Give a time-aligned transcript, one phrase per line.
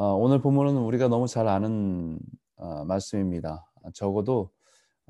[0.00, 2.20] 어, 오늘 본문은 우리가 너무 잘 아는
[2.54, 3.68] 어, 말씀입니다.
[3.94, 4.52] 적어도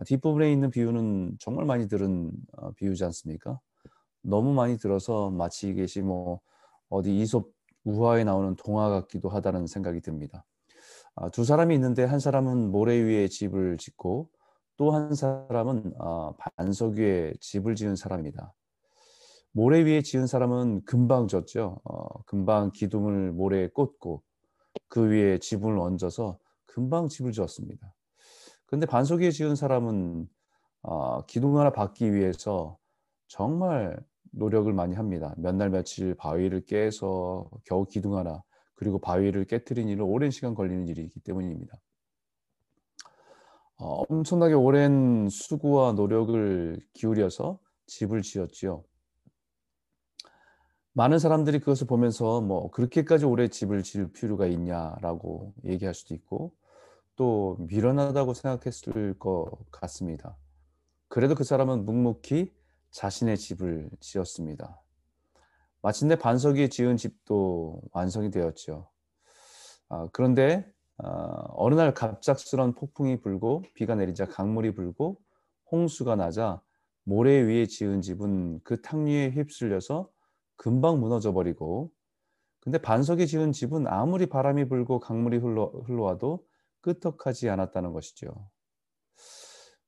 [0.07, 3.61] 뒷부분에 있는 비유는 정말 많이 들은 어, 비유지 않습니까?
[4.23, 6.41] 너무 많이 들어서 마치 이것이 뭐
[6.89, 7.51] 어디 이솝
[7.85, 10.47] 우화에 나오는 동화 같기도 하다는 생각이 듭니다.
[11.17, 14.31] 아, 두 사람이 있는데 한 사람은 모래 위에 집을 짓고
[14.79, 18.55] 또 한 사람은 아, 반석 위에 집을 지은 사람입니다.
[19.53, 21.79] 모래 위에 지은 사람은 금방 졌죠.
[21.85, 24.23] 어, 금방 기둥을 모래에 꽂고
[24.89, 27.95] 그 위에 지붕을 얹어서 금방 집을 지었습니다.
[28.67, 30.29] 그런데 반석 위에 지은 사람은
[30.83, 32.79] 어, 기둥 하나 받기 위해서
[33.29, 33.99] 정말
[34.33, 35.35] 노력을 많이 합니다.
[35.39, 38.43] 몇 날 며칠 바위를 깨서 겨우 기둥 하나
[38.75, 41.79] 그리고 바위를 깨뜨린 일은 오랜 시간 걸리는 일이기 때문입니다.
[43.77, 48.83] 어, 엄청나게 오랜 수고와 노력을 기울여서 집을 지었지요.
[50.99, 56.57] 많은 사람들이 그것을 보면서 뭐 그렇게까지 오래 집을 지을 필요가 있냐라고 얘기할 수도 있고
[57.15, 60.37] 또 미련하다고 생각했을 것 같습니다.
[61.07, 62.53] 그래도 그 사람은 묵묵히
[62.91, 64.83] 자신의 집을 지었습니다.
[65.83, 68.91] 마침내 반석이 지은 집도 완성이 되었죠.
[69.91, 75.21] 아, 그런데 아, 어느 날 갑작스런 폭풍이 불고 비가 내리자 강물이 불고
[75.71, 76.61] 홍수가 나자
[77.05, 80.11] 모래 위에 지은 집은 그 탕류에 휩쓸려서
[80.59, 81.91] 금방 무너져 버리고
[82.61, 86.45] 근데 반석이 지은 집은 아무리 바람이 불고 강물이 흘러, 흘러와도
[86.83, 88.51] 끄떡하지 않았다는 것이죠.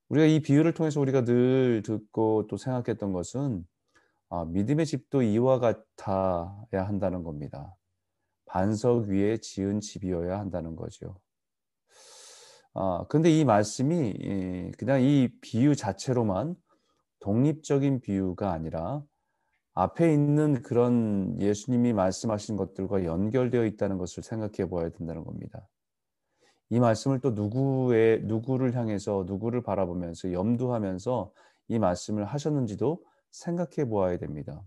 [0.08, 3.66] 우리가 이 비유를 통해서 우리가 늘 듣고 또 생각했던 것은
[4.30, 7.76] 아, 믿음의 집도 이와 같아야 한다는 겁니다.
[8.46, 11.20] 반석 위에 지은 집이어야 한다는 거죠.
[12.74, 16.54] 아, 근데 이 말씀이 그냥 이 비유 자체로만
[17.18, 19.02] 독립적인 비유가 아니라
[19.80, 25.66] 앞에 있는 그런 예수님이 말씀하신 것들과 연결되어 있다는 것을 생각해 보아야 된다는 겁니다.
[26.68, 31.32] 이 말씀을 또 누구의 누구를 향해서 누구를 바라보면서 염두하면서
[31.68, 34.62] 이 말씀을 하셨는지도 생각해 보아야 됩니다.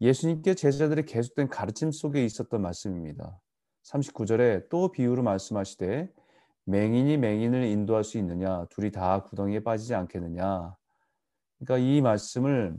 [0.00, 3.38] 예수님께 제자들의 계속된 가르침 속에 있었던 말씀입니다.
[3.84, 6.10] 39절에 또 비유로 말씀하시되
[6.64, 10.74] 맹인이 맹인을 인도할 수 있느냐 둘이 다 구덩이에 빠지지 않겠느냐
[11.58, 12.76] 그러니까 이 말씀을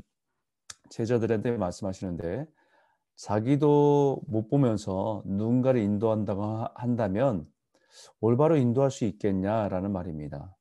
[0.90, 2.46] 제자들한테 말씀하시는데
[3.16, 7.48] 자기도 못 보면서 누군가를 인도한다고 한다면
[8.20, 10.56] 올바로 인도할 수 있겠냐라는 말입니다.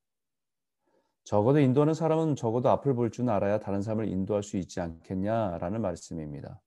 [1.25, 6.61] 적어도 인도하는 사람은 적어도 앞을 볼 줄 알아야 다른 사람을 인도할 수 있지 않겠냐라는 말씀입니다.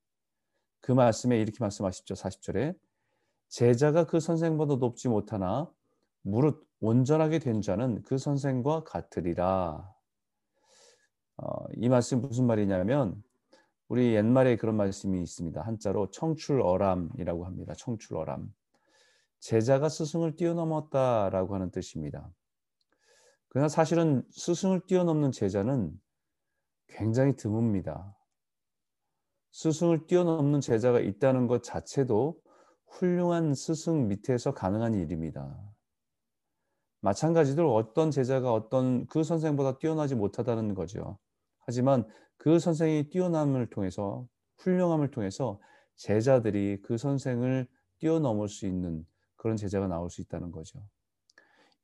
[0.82, 2.14] 그 말씀에 이렇게 말씀하십죠.
[2.16, 2.76] 40절에
[3.50, 5.70] 제자가 그 선생보다 높지 못하나
[6.22, 9.94] 무릇 온전하게 된 자는 그 선생과 같으리라.
[11.38, 13.22] 어, 이 말씀 무슨 말이냐면
[13.88, 15.62] 우리 옛말에 그런 말씀이 있습니다.
[15.62, 17.73] 한자로 청출어람이라고 합니다.
[17.78, 18.51] 청출어람.
[19.40, 22.29] 제자가 스승을 뛰어넘었다라고 하는 뜻입니다.
[23.50, 25.91] 그러나 사실은 스승을 뛰어넘는 제자는
[26.88, 28.13] 굉장히 드뭅니다.
[29.51, 32.41] 스승을 뛰어넘는 제자가 있다는 것 자체도
[32.88, 35.57] 훌륭한 스승 밑에서 가능한 일입니다.
[37.01, 41.19] 마찬가지로 어떤 제자가 어떤 그 선생보다 뛰어나지 못하다는 거죠.
[41.59, 42.07] 하지만
[42.38, 45.59] 그 선생이 뛰어남을 통해서 훌륭함을 통해서
[45.96, 47.68] 제자들이 그 선생을
[48.00, 50.81] 뛰어넘을 수 있는 그런 제자가 나올 수 있다는 거죠.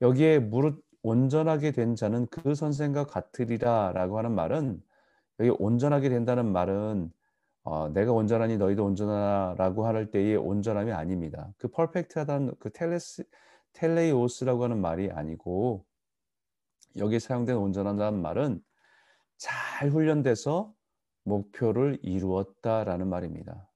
[0.01, 4.81] 여기에 무릇 온전하게 된 자는 그 선생과 같으리라라고 하는 말은
[5.39, 7.11] 여기 온전하게 된다는 말은
[7.63, 11.53] 어, 내가 온전하니 너희도 온전하라고 할 때의 온전함이 아닙니다.
[11.57, 13.23] 그 퍼펙트하다는 그 텔레스
[13.73, 15.85] 텔레이오스라고 하는 말이 아니고
[16.97, 18.61] 여기 사용된 온전하다는 말은
[19.41, 20.71] 잘 훈련돼서
[21.23, 23.67] 목표를 이루었다라는 말입니다.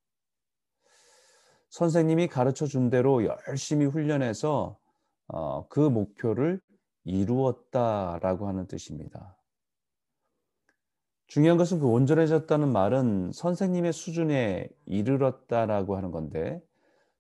[1.70, 4.78] 선생님이 가르쳐 준 대로 열심히 훈련해서
[5.28, 6.62] 어, 그 목표를
[7.04, 9.36] 이루었다라고 하는 뜻입니다.
[11.26, 16.62] 중요한 것은 그 온전해졌다는 말은 선생님의 수준에 이르렀다라고 하는 건데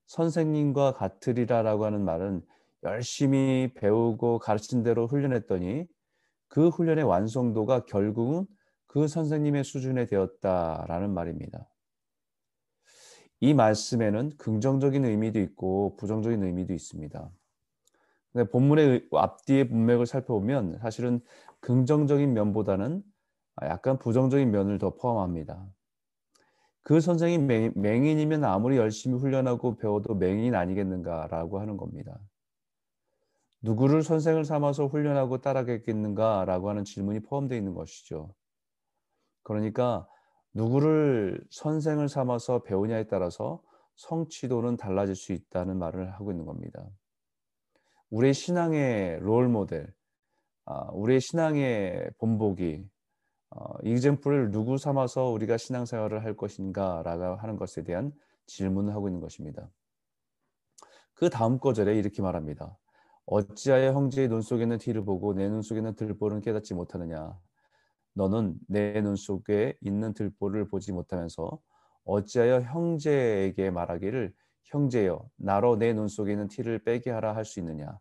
[0.06, 2.46] 선생님과 같으리라라고 하는 말은
[2.84, 5.88] 열심히 배우고 가르친 대로 훈련했더니
[6.56, 8.48] 그 훈련의 완성도가 결국은
[8.88, 11.68] 그 선생님의 수준에 되었다라는 말입니다.
[13.42, 17.30] 이 말씀에는 긍정적인 의미도 있고 부정적인 의미도 있습니다.
[18.54, 21.20] 본문의 앞뒤의 문맥을 살펴보면 사실은
[21.60, 23.04] 긍정적인 면보다는
[23.64, 25.68] 약간 부정적인 면을 더 포함합니다.
[26.84, 27.38] 그 선생이
[27.76, 32.18] 맹인이면 아무리 열심히 훈련하고 배워도 맹인 아니겠는가라고 하는 겁니다.
[33.66, 38.32] 누구를 선생을 삼아서 훈련하고 따라겠는가 라고 하는 질문이 포함되어 있는 것이죠.
[39.42, 40.08] 그러니까
[40.54, 43.64] 누구를 선생을 삼아서 배우냐에 따라서
[43.96, 46.86] 성취도는 달라질 수 있다는 말을 하고 있는 겁니다.
[48.12, 49.92] 우리의 신앙의 롤 모델,
[50.66, 52.88] 아, 우리의 신앙의 본보기,
[53.50, 58.14] 어, 이젠플을 누구 삼아서 우리가 신앙생활을 할 것인가라고 하는 것에 대한
[58.46, 59.68] 질문을 하고 있는 것입니다.
[61.16, 62.78] 그 다음 거절에 이렇게 말합니다.
[63.28, 67.38] 어찌하여 형제의 눈 속에는 티를 보고 내 눈 속에는 들보를 깨닫지 못하느냐.
[68.14, 71.60] 너는 내 눈 속에 있는 들보를 보지 못하면서
[72.06, 74.34] 어찌하여 형제에게 말하기를
[74.66, 77.98] 형제여 나로 내 눈 속에 있는 티를 빼게 하라 할 수 있느냐.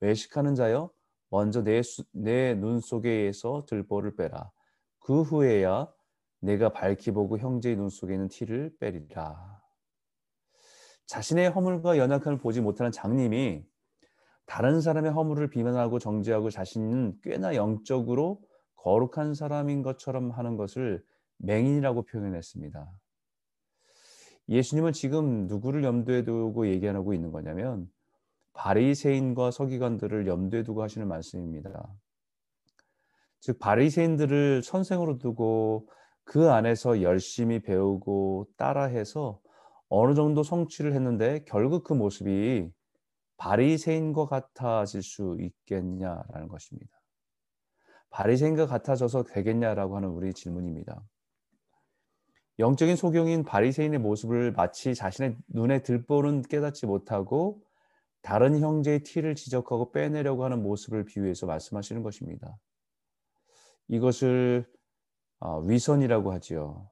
[0.00, 0.90] 외식하는 자여
[1.30, 4.50] 먼저 내 눈 속에서 들보를 빼라.
[5.00, 5.88] 그 후에야
[6.40, 9.60] 내가 밝히 보고 형제의 눈 속에 있는 티를 빼리라.
[11.06, 13.64] 자신의 허물과 연약함을 보지 못하는 장님이
[14.52, 18.38] 다른 사람의 허물을 비난하고 정죄하고 자신은 꽤나 영적으로
[18.76, 21.02] 거룩한 사람인 것처럼 하는 것을
[21.38, 22.86] 맹인이라고 표현했습니다.
[24.50, 27.88] 예수님은 지금 누구를 염두에 두고 얘기하고 있는 거냐면
[28.52, 31.90] 바리새인과 서기관들을 염두에 두고 하시는 말씀입니다.
[33.40, 35.88] 즉 바리새인들을 선생으로 두고
[36.24, 39.40] 그 안에서 열심히 배우고 따라해서
[39.88, 42.70] 어느 정도 성취를 했는데 결국 그 모습이
[43.36, 47.00] 바리새인과 같아질 수 있겠냐라는 것입니다.
[48.10, 51.02] 바리새인과 같아져서 되겠냐라고 하는 우리 질문입니다.
[52.58, 57.62] 영적인 소경인 바리새인의 모습을 마치 자신의 눈에 들보는 깨닫지 못하고
[58.20, 62.56] 다른 형제의 티를 지적하고 빼내려고 하는 모습을 비유해서 말씀하시는 것입니다.
[63.88, 64.70] 이것을
[65.40, 66.88] 어, 위선이라고 하지요.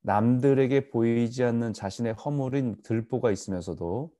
[0.00, 4.12] 남들에게 보이지 않는 자신의 허물인 들보가 있으면서도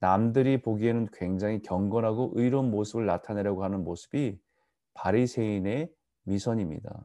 [0.00, 4.40] 남들이 보기에는 굉장히 경건하고 의로운 모습을 나타내려고 하는 모습이
[4.94, 5.92] 바리새인의
[6.24, 7.04] 위선입니다.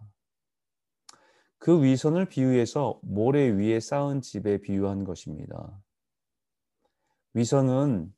[1.57, 5.77] 그 위선을 비유해서 모래 위에 쌓은 집에 비유한 것입니다.
[7.33, 8.13] 위선은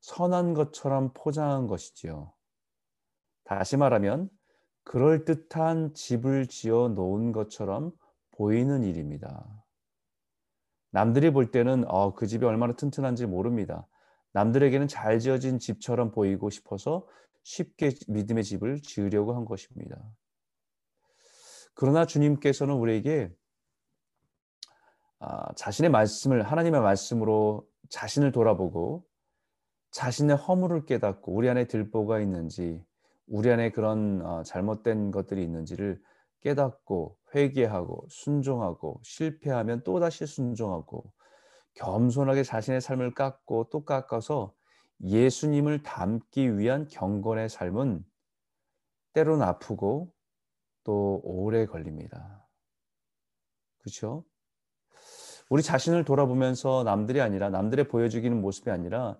[0.00, 2.32] 선한 것처럼 포장한 것이지요.
[3.44, 4.30] 다시 말하면
[4.84, 7.92] 그럴듯한 집을 지어 놓은 것처럼
[8.30, 9.64] 보이는 일입니다.
[10.90, 13.86] 남들이 볼 때는 어, 그 집이 얼마나 튼튼한지 모릅니다.
[14.32, 17.06] 남들에게는 잘 지어진 집처럼 보이고 싶어서
[17.42, 19.96] 쉽게 믿음의 집을 지으려고 한 것입니다.
[21.74, 23.32] 그러나 주님께서는 우리에게
[25.20, 29.04] 아, 자신의 말씀을 하나님의 말씀으로 자신을 돌아보고
[29.90, 32.84] 자신의 허물을 깨닫고 우리 안에 들보가 있는지
[33.26, 36.00] 우리 안에 그런 어, 잘못된 것들이 있는지를
[36.40, 41.12] 깨닫고 회개하고 순종하고 실패하면 또다시 순종하고
[41.78, 44.52] 겸손하게 자신의 삶을 깎고 또 깎아서
[45.00, 48.04] 예수님을 닮기 위한 경건의 삶은
[49.12, 50.12] 때론 아프고
[50.82, 52.46] 또 오래 걸립니다.
[53.78, 54.24] 그렇죠?
[55.48, 59.16] 우리 자신을 돌아보면서 남들이 아니라 남들의 보여주기는 모습이 아니라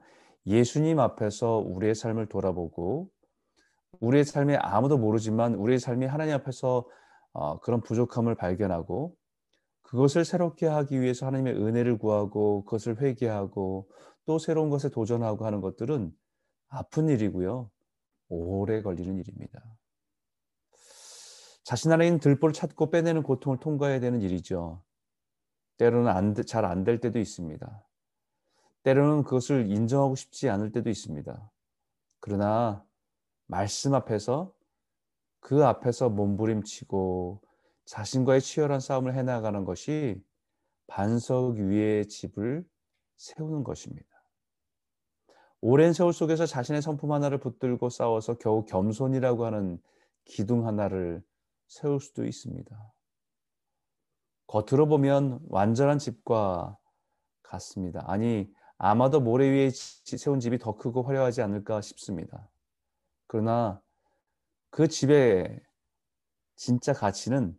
[0.47, 3.09] 예수님 앞에서 우리의 삶을 돌아보고
[4.01, 6.87] 우리의 삶에 아무도 모르지만 우리의 삶이 하나님 앞에서
[7.33, 9.15] 어, 그런 부족함을 발견하고
[9.89, 13.89] 그것을 새롭게 하기 위해서 하나님의 은혜를 구하고 그것을 회개하고
[14.27, 16.15] 또 새로운 것에 도전하고 하는 것들은
[16.69, 17.71] 아픈 일이고요.
[18.29, 19.63] 오래 걸리는 일입니다.
[21.65, 24.83] 자신 안에 있는 들보를 찾고 빼내는 고통을 통과해야 되는 일이죠.
[25.79, 27.87] 때로는 잘 안 될 때도 있습니다.
[28.83, 31.51] 때로는 그것을 인정하고 싶지 않을 때도 있습니다.
[32.21, 32.85] 그러나
[33.47, 34.53] 말씀 앞에서
[35.41, 37.48] 그 앞에서 몸부림치고
[37.89, 40.23] 자신과의 치열한 싸움을 해나가는 것이
[40.89, 42.63] 반석 위에 집을
[43.17, 44.07] 세우는 것입니다.
[45.63, 49.83] 오랜 세월 속에서 자신의 성품 하나를 붙들고 싸워서 겨우 겸손이라고 하는
[50.27, 51.23] 기둥 하나를
[51.67, 52.93] 세울 수도 있습니다.
[54.47, 56.77] 겉으로 보면 완전한 집과
[57.43, 58.05] 같습니다.
[58.07, 62.51] 아니, 아마도 모래 위에 세운 집이 더 크고 화려하지 않을까 싶습니다.
[63.27, 63.81] 그러나
[64.71, 65.59] 그 집의
[66.55, 67.59] 진짜 가치는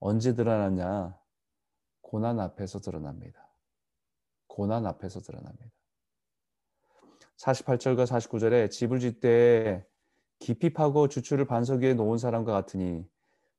[0.00, 1.18] 언제 드러나냐?
[2.00, 3.48] 고난 앞에서 드러납니다.
[4.46, 5.74] 고난 앞에서 드러납니다.
[7.38, 9.84] 48절과 49절에 집을 짓때
[10.38, 13.04] 깊이 파고 주추를 반석 위에 놓은 사람과 같으니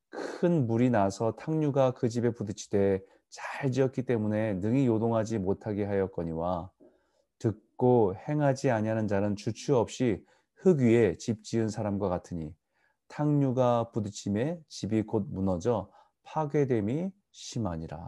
[0.08, 6.70] 큰 물이 나서 탕류가 그 집에 부딪히되 잘 지었기 때문에 능히 요동하지 못하게 하였거니와
[7.38, 10.24] 듣고 행하지 아니하는 자는 주추 없이
[10.54, 12.54] 흙 위에 집 지은 사람과 같으니
[13.08, 15.90] 탕류가 부딪힘에 집이 곧 무너져
[16.26, 17.98] 파괴됨이 심하니라.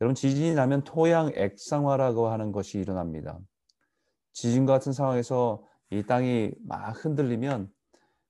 [0.00, 3.38] 여러분 지진이 나면 토양 액상화라고 하는 것이 일어납니다.
[4.32, 7.70] 지진과 같은 상황에서 이 땅이 막 흔들리면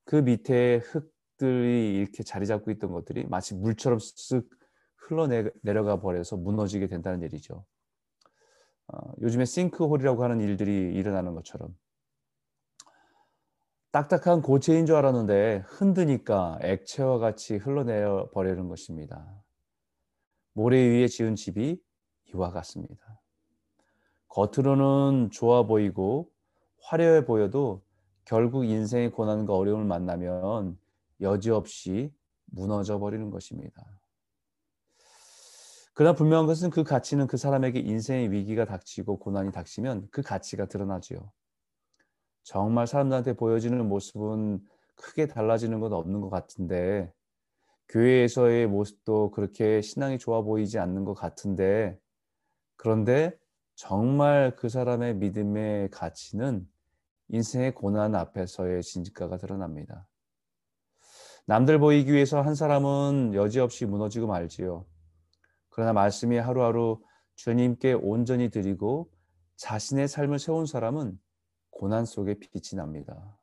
[0.04, 4.46] 그 밑에 흙들이 이렇게 자리 잡고 있던 것들이 마치 물처럼 쓱
[4.96, 7.64] 흘러내려가 버려서 무너지게 된다는 얘기죠.
[8.88, 11.76] 어, 요즘에 싱크홀이라고 하는 일들이 일어나는 것처럼
[13.92, 19.26] 딱딱한 고체인 줄 알았는데 흔드니까 액체와 같이 흘러내려 버리는 것입니다.
[20.52, 21.82] 모래 위에 지은 집이
[22.32, 23.20] 이와 같습니다.
[24.28, 26.30] 겉으로는 좋아 보이고
[26.82, 27.82] 화려해 보여도
[28.24, 30.78] 결국 인생의 고난과 어려움을 만나면
[31.20, 32.12] 여지없이
[32.46, 33.84] 무너져 버리는 것입니다.
[35.94, 41.32] 그러나 분명한 것은 그 가치는 그 사람에게 인생의 위기가 닥치고 고난이 닥치면 그 가치가 드러나지요.
[42.42, 44.60] 정말 사람들한테 보여지는 모습은
[44.94, 47.12] 크게 달라지는 건 없는 것 같은데
[47.88, 51.98] 교회에서의 모습도 그렇게 신앙이 좋아 보이지 않는 것 같은데
[52.76, 53.36] 그런데
[53.74, 56.66] 정말 그 사람의 믿음의 가치는
[57.28, 60.06] 인생의 고난 앞에서의 진짜가 드러납니다.
[61.46, 64.84] 남들 보이기 위해서 한 사람은 여지없이 무너지고 말지요.
[65.70, 67.00] 그러나 말씀이 하루하루
[67.36, 69.10] 주님께 온전히 드리고
[69.56, 71.18] 자신의 삶을 세운 사람은
[71.80, 73.38] 고난 속에 빛이 납니다.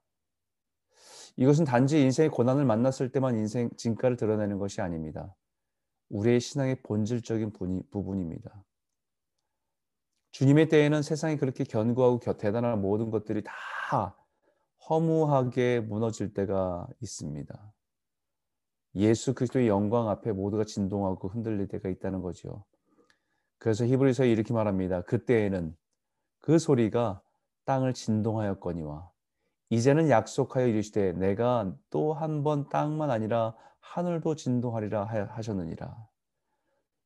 [1.37, 5.35] 이것은 단지 인생의 고난을 만났을 때만 인생 진가를 드러내는 것이 아닙니다.
[6.09, 7.51] 우리의 신앙의 본질적인
[7.89, 8.63] 부분입니다.
[10.33, 14.15] 주님의 때에는 세상이 그렇게 견고하고 대단한 모든 것들이 다
[14.87, 17.73] 허무하게 무너질 때가 있습니다.
[18.97, 22.65] 예수 그리스도의 영광 앞에 모두가 진동하고 흔들릴 때가 있다는 거죠.
[23.57, 25.01] 그래서 히브리서에 이렇게 말합니다.
[25.01, 25.75] 그때에는
[26.37, 27.23] 그 소리가
[27.67, 29.11] 땅을 진동하였거니와
[29.69, 35.95] 이제는 약속하여 이르시되 내가 또 한 번 땅만 아니라 하늘도 진동하리라 하셨느니라.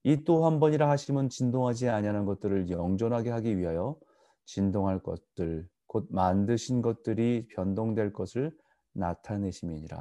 [0.03, 3.98] 이 또 한 번이라 하심은 진동하지 아니하는 것들을 영존하게 하기 위하여
[4.46, 8.56] 진동할 것들 곧 만드신 것들이 변동될 것을
[8.94, 9.98] 나타내심이니라.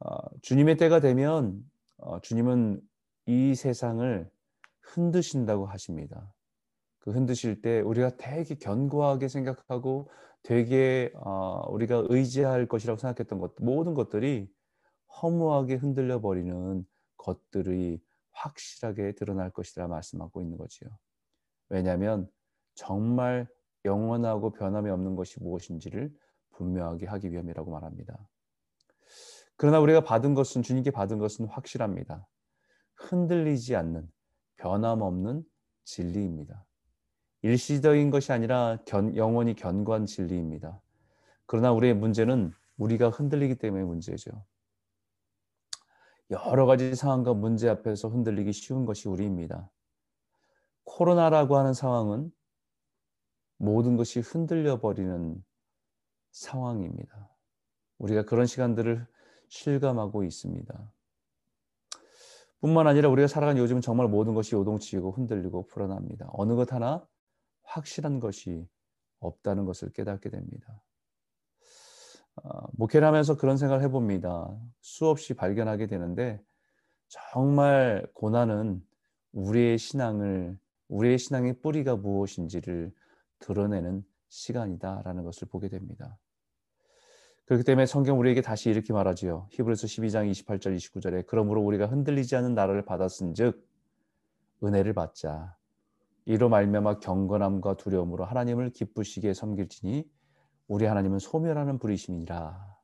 [0.00, 1.62] 어, 주님의 때가 되면
[1.98, 2.80] 어, 주님은
[3.26, 4.30] 이 세상을
[4.82, 6.32] 흔드신다고 하십니다.
[7.00, 10.10] 그 흔드실 때 우리가 되게 견고하게 생각하고
[10.42, 14.50] 되게 어, 우리가 의지할 것이라고 생각했던 것 모든 것들이
[15.20, 18.00] 허무하게 흔들려 버리는 것들이
[18.32, 20.88] 확실하게 드러날 것이라 말씀하고 있는 거지요.
[21.68, 22.30] 왜냐하면
[22.74, 23.48] 정말
[23.84, 26.14] 영원하고 변함이 없는 것이 무엇인지를
[26.52, 28.18] 분명하게 하기 위함이라고 말합니다.
[29.56, 32.26] 그러나 우리가 받은 것은 주님께 받은 것은 확실합니다.
[32.96, 34.10] 흔들리지 않는
[34.56, 35.44] 변함없는
[35.84, 36.64] 진리입니다.
[37.42, 40.80] 일시적인 것이 아니라 견, 영원히 견고한 진리입니다.
[41.46, 44.44] 그러나 우리의 문제는 우리가 흔들리기 때문에 문제죠.
[46.30, 49.68] 여러 가지 상황과 문제 앞에서 흔들리기 쉬운 것이 우리입니다.
[50.84, 52.30] 코로나라고 하는 상황은
[53.56, 55.42] 모든 것이 흔들려 버리는
[56.30, 57.30] 상황입니다.
[57.98, 59.06] 우리가 그런 시간들을
[59.48, 60.92] 실감하고 있습니다.
[62.60, 66.28] 뿐만 아니라 우리가 살아가는 요즘은 정말 모든 것이 요동치고 흔들리고 불안합니다.
[66.32, 67.06] 어느 것 하나
[67.70, 68.66] 확실한 것이
[69.20, 70.82] 없다는 것을 깨닫게 됩니다.
[72.36, 74.48] 어, 목회를 하면서 그런 생각을 해봅니다.
[74.80, 76.40] 수없이 발견하게 되는데
[77.08, 78.84] 정말 고난은
[79.32, 80.58] 우리의 신앙을
[80.88, 82.92] 우리의 신앙의 뿌리가 무엇인지를
[83.38, 86.18] 드러내는 시간이다라는 것을 보게 됩니다.
[87.44, 89.48] 그렇기 때문에 성경 우리에게 다시 이렇게 말하지요.
[89.50, 93.60] 히브리서 12장 28절 29절에 그러므로 우리가 흔들리지 않는 나라를 받았은즉
[94.62, 95.56] 은혜를 받자.
[96.30, 100.08] 이로 말미암아 경건함과 두려움으로 하나님을 기쁘시게 섬길지니
[100.68, 102.76] 우리 하나님은 소멸하는 분이심이니라.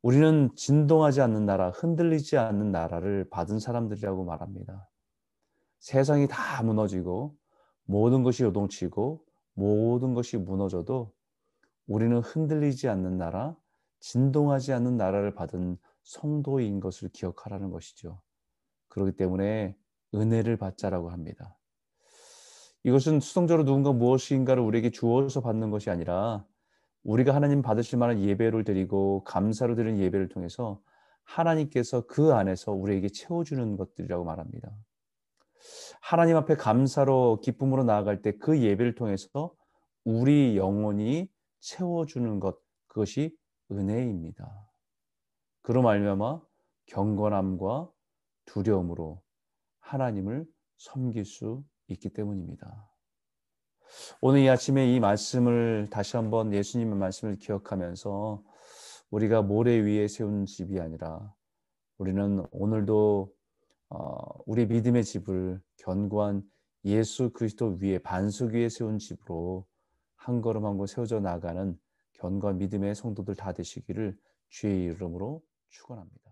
[0.00, 4.88] 우리는 진동하지 않는 나라, 흔들리지 않는 나라를 받은 사람들이라고 말합니다.
[5.80, 7.34] 세상이 다 무너지고
[7.86, 11.12] 모든 것이 요동치고 모든 것이 무너져도
[11.88, 13.56] 우리는 흔들리지 않는 나라,
[13.98, 18.20] 진동하지 않는 나라를 받은 성도인 것을 기억하라는 것이죠.
[18.86, 19.76] 그렇기 때문에
[20.14, 21.56] 은혜를 받자라고 합니다.
[22.84, 26.44] 이것은 수성적으로 누군가 무엇인가를 우리에게 주어서 받는 것이 아니라
[27.02, 30.80] 우리가 하나님 받으실 만한 예배를 드리고 감사로 드리는 예배를 통해서
[31.24, 34.70] 하나님께서 그 안에서 우리에게 채워주는 것들이라고 말합니다.
[36.00, 39.54] 하나님 앞에 감사로 기쁨으로 나아갈 때 그 예배를 통해서
[40.04, 41.28] 우리 영혼이
[41.60, 43.36] 채워주는 것 그것이
[43.70, 44.50] 은혜입니다.
[45.62, 46.40] 그로 말미암아
[46.86, 47.90] 경건함과
[48.46, 49.22] 두려움으로
[49.80, 50.46] 하나님을
[50.78, 51.62] 섬길 수
[51.94, 52.90] 있기 때문입니다.
[54.20, 58.42] 오늘 이 아침에 이 말씀을 다시 한번 예수님의 말씀을 기억하면서
[59.10, 61.34] 우리가 모래 위에 세운 집이 아니라
[61.98, 63.32] 우리는 오늘도
[63.90, 66.42] 어, 우리 믿음의 집을 견고한
[66.84, 69.66] 예수 그리스도 위에 반석 위에 세운 집으로
[70.14, 71.78] 한 걸음 한 걸음 세워져 나가는
[72.12, 74.16] 견고한 믿음의 성도들 다 되시기를
[74.48, 76.29] 주의 이름으로 축원합니다.